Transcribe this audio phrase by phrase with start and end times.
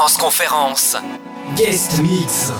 [0.00, 0.96] Transconférence,
[1.56, 2.50] Guest Mix.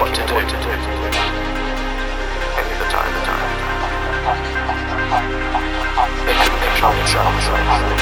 [0.00, 0.34] what to do.
[0.34, 0.68] What to do.
[2.56, 3.48] Maybe the time, the time.
[6.26, 7.48] They can control themselves.
[7.48, 7.98] Right?